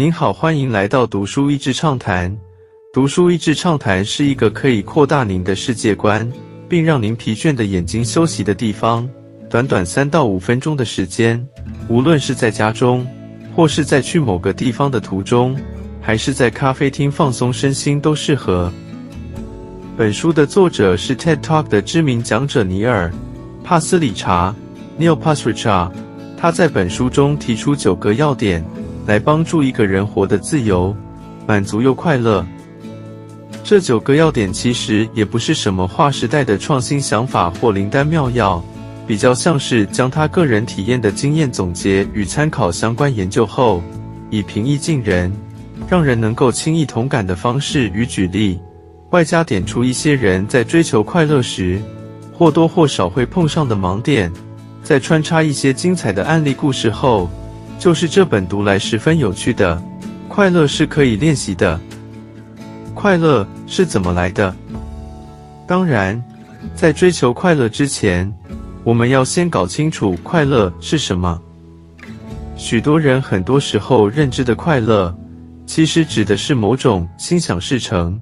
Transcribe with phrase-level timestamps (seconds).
[0.00, 2.34] 您好，欢迎来到读书益智畅谈。
[2.90, 6.26] 读书益智畅谈是一个可以扩大您的世界观，
[6.70, 9.06] 并让您疲倦的眼睛休息的地方。
[9.50, 11.46] 短短三到五分钟的时间，
[11.86, 13.06] 无论是在家中，
[13.54, 15.54] 或是在去某个地方的途中，
[16.00, 18.72] 还是在咖啡厅放松身心，都适合。
[19.98, 23.12] 本书的作者是 TED Talk 的知名讲者尼尔·
[23.62, 24.56] 帕斯里查
[24.98, 25.92] （Neil Pasricha）。
[26.38, 28.64] 他在本书中提出九个要点，
[29.06, 30.94] 来帮助一个人活得自由、
[31.46, 32.44] 满足又快乐。
[33.62, 38.62] 这九个要点其实也不是什么划时代的创新想法或灵丹妙药，
[39.06, 43.82] 比较像是将他个人体验的经验总结与参考相关研究后，
[44.30, 45.32] 以平易近人、
[45.88, 48.60] 让人能够轻易同感的方式与举例，
[49.10, 51.80] 外加点出一些人在追求快乐时
[52.32, 54.32] 或多或少会碰上的盲点。
[54.82, 57.30] 在穿插一些精彩的案例故事后，
[57.80, 59.82] 就是这本读来十分有趣的。
[60.28, 61.80] 快乐是可以练习的。
[62.94, 64.54] 快乐是怎么来的？
[65.66, 66.22] 当然，
[66.74, 68.30] 在追求快乐之前，
[68.84, 71.40] 我们要先搞清楚快乐是什么。
[72.54, 75.16] 许多人很多时候认知的快乐，
[75.64, 78.20] 其实指的是某种心想事成。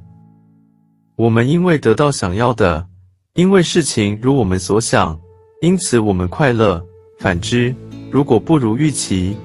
[1.17, 2.87] 我们因为得到想要的，
[3.35, 5.19] 因为事情如我们所想。
[5.63, 6.81] 因此，我们快乐。
[7.19, 7.75] 反之，
[8.13, 9.37] 如果不如预期，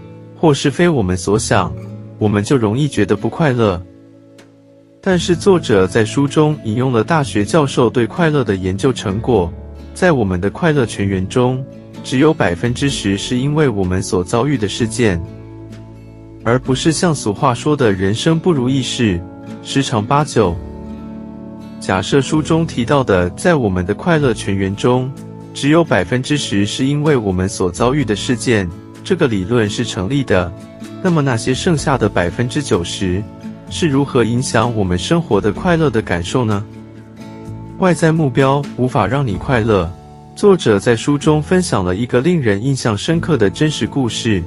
[0.44, 1.74] 或是非我们所想，
[2.20, 3.82] 我们就容易觉得不快乐。
[5.02, 9.50] 但是，作者在书中引用了大学教授对快乐的研究成果，
[9.94, 11.64] 在我们的快乐全员中，
[12.04, 15.18] 只有百分之十是因为我们所遭遇的事件，
[16.44, 19.22] 而不是像俗话说的人生不如意事
[19.62, 20.54] 十常八九。
[21.80, 25.10] 假设书中提到的，在我们的快乐全员中。
[25.54, 28.68] 只有百分之十是因为我们所遭遇的事件，
[29.04, 30.52] 这个理论是成立的。
[31.02, 33.22] 那么那些剩下的百分之九十
[33.70, 36.64] 是如何影响我们生活的快乐的感受呢？
[37.80, 39.92] 外在目标无法让你快乐。
[40.36, 44.42] 作者在书中分享了一个令人印象深刻的真实故事。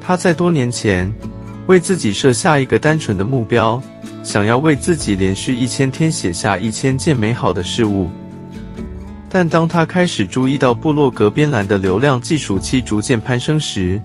[0.00, 1.12] 他在多年前
[1.66, 3.82] 为自己设下一个单纯的目标，
[4.22, 8.10] 想要为自己连续一千天写下一千件美好的事物。
[9.34, 13.98] 但当他开始注意到部落格边栏的流量计数器逐渐攀升时，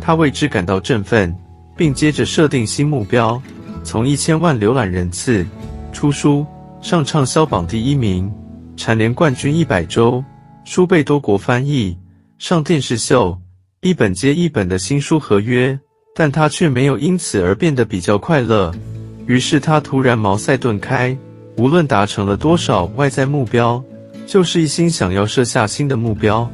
[0.00, 1.32] 他为之感到振奋，
[1.76, 3.40] 并接着设定新目标：
[3.84, 5.46] 从一千万浏览人次、
[5.92, 6.44] 出书、
[6.80, 8.28] 上畅销榜第一名、
[8.76, 10.22] 蝉联冠军一百周、
[10.64, 11.96] 书被多国翻译、
[12.38, 13.38] 上电视秀、
[13.82, 15.78] 一本接一本的新书合约。
[16.12, 18.70] 但他却没有因此而变得比较快乐。
[19.26, 21.16] 于是他突然茅塞顿开，
[21.56, 23.82] 无论达成了多少外在目标。
[24.32, 26.50] 就是一心想要设下新的目标，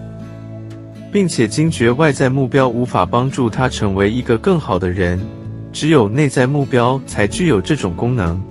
[1.12, 5.20] 并且惊觉外在目标无法帮助他成为一个更好的人，
[5.72, 8.42] 只有内在目标才具有这种功能。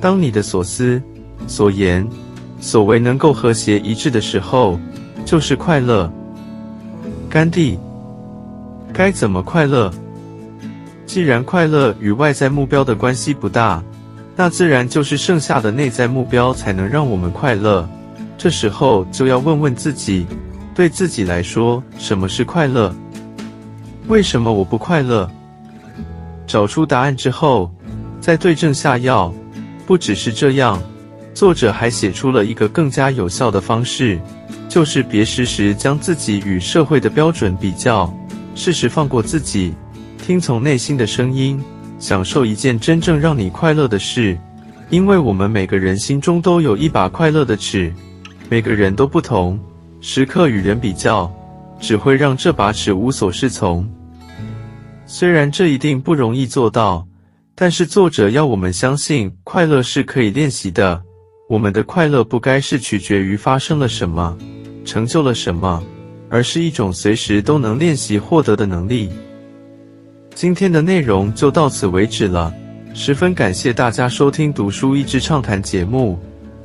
[0.00, 1.00] 当你的所思、
[1.46, 2.04] 所言、
[2.58, 4.76] 所为能够和谐一致的时候，
[5.24, 6.12] 就是快乐。
[7.28, 7.78] 甘地，
[8.92, 9.88] 该怎么快乐？
[11.06, 13.80] 既然快乐与外在目标的关系不大，
[14.34, 17.88] 那自然就是剩下的内在目标才能让我们快乐。
[18.42, 20.26] 这时候就要问问自己，
[20.74, 22.90] 对自己来说，什么是快乐？
[24.08, 25.30] 为什么我不快乐？
[26.46, 27.70] 找出答案之后，
[28.18, 29.30] 再对症下药。
[29.86, 30.82] 不只是这样，
[31.34, 34.18] 作者还写出了一个更加有效的方式，
[34.70, 38.10] 就是别时时将自己与社会的标准比较，
[38.54, 39.74] 适时放过自己，
[40.16, 41.62] 听从内心的声音，
[41.98, 44.38] 享受一件真正让你快乐的事。
[44.88, 47.92] 因为我们每个人心中都有一把快乐的尺。
[48.50, 49.56] 每个人都不同，
[50.00, 51.32] 时刻与人比较，
[51.78, 53.88] 只会让这把尺无所适从。
[55.06, 57.06] 虽然这一定不容易做到，
[57.54, 61.00] 但是作者要我们相信，快乐是可以练习的。
[61.48, 64.36] 我们的快乐不该是取决于发生了什么，
[64.84, 65.80] 成就了什么，
[66.28, 69.10] 而是一种随时都能练习获得的能力。
[70.34, 72.52] 今天的内容就到此为止了，
[72.94, 76.18] 十分感谢大家收听《读书益智畅谈》节目。